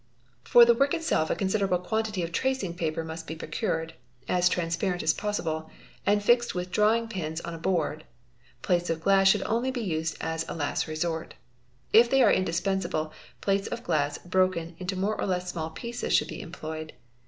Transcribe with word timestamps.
For 0.43 0.65
the 0.65 0.73
work 0.73 0.95
itself 0.95 1.29
a 1.29 1.35
considerable 1.35 1.77
quantity 1.77 2.23
of 2.23 2.31
tracing 2.31 2.73
paper 2.73 3.03
must 3.03 3.27
be 3.27 3.35
procured 3.35 3.93
(as 4.27 4.49
transparent 4.49 5.03
as 5.03 5.13
possible) 5.13 5.69
and 6.07 6.23
fixed 6.23 6.55
with 6.55 6.71
drawing 6.71 7.07
pins 7.07 7.39
on 7.41 7.53
a 7.53 7.59
board. 7.59 8.03
Plates 8.63 8.89
of 8.89 9.03
glass 9.03 9.27
should 9.27 9.43
only 9.43 9.69
be 9.69 9.81
used 9.83 10.17
as 10.19 10.43
a 10.49 10.55
last 10.55 10.87
resort. 10.87 11.35
If 11.93 12.09
they 12.09 12.23
are 12.23 12.31
indispensable, 12.33 13.13
panes 13.41 13.67
of 13.67 13.83
glass 13.83 14.17
broken 14.17 14.75
into 14.79 14.95
more 14.95 15.13
or 15.21 15.27
less 15.27 15.51
small 15.51 15.69
pieces 15.69 16.13
should 16.13 16.29
be 16.29 16.41
employed. 16.41 16.93